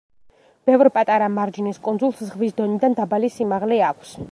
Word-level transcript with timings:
ბევრ 0.69 0.89
პატარა 0.95 1.27
მარჯნის 1.33 1.79
კუნძულს 1.89 2.25
ზღვის 2.31 2.57
დონიდან 2.63 2.99
დაბალი 3.01 3.33
სიმაღლე 3.39 3.79
აქვს. 3.93 4.19